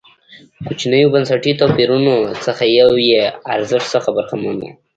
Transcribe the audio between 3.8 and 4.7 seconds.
څخه برخمن و.